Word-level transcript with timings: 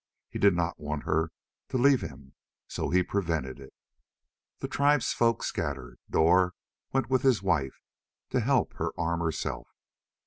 He 0.31 0.39
did 0.39 0.55
not 0.55 0.79
want 0.79 1.03
her 1.03 1.31
to 1.69 1.77
leave 1.77 2.01
him, 2.01 2.33
so 2.67 2.89
he 2.89 3.03
prevented 3.03 3.59
it. 3.59 3.71
The 4.57 4.67
tribesfolk 4.67 5.43
scattered. 5.43 5.99
Dor 6.09 6.55
went 6.91 7.11
with 7.11 7.21
his 7.21 7.43
wife, 7.43 7.83
to 8.31 8.39
help 8.39 8.73
her 8.77 8.99
arm 8.99 9.19
herself. 9.19 9.67